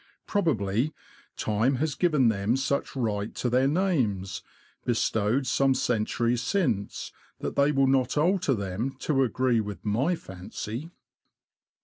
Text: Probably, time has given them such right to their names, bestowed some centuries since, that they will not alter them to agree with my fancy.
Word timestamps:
Probably, 0.25 0.95
time 1.37 1.75
has 1.75 1.93
given 1.93 2.29
them 2.29 2.57
such 2.57 2.95
right 2.95 3.35
to 3.35 3.51
their 3.51 3.67
names, 3.67 4.41
bestowed 4.83 5.45
some 5.45 5.75
centuries 5.75 6.41
since, 6.41 7.11
that 7.37 7.55
they 7.55 7.71
will 7.71 7.85
not 7.85 8.17
alter 8.17 8.55
them 8.55 8.95
to 9.01 9.21
agree 9.23 9.59
with 9.61 9.85
my 9.85 10.15
fancy. 10.15 10.89